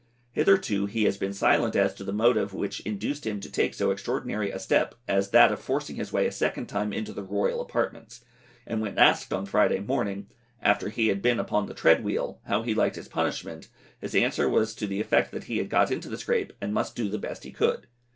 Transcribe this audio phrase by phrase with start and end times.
[0.31, 3.91] Hitherto he has been silent as to the motive which induced him to take so
[3.91, 7.61] extraordinary a step as that of forcing his way a second time into the royal
[7.61, 8.25] apartments,
[8.65, 10.27] and when asked on Friday morning,
[10.59, 13.67] after he had been upon the tread wheel, how he liked his punishment,
[13.99, 16.95] his answer was to the effect that he had got into the scrape, and must
[16.95, 17.85] do the best he could.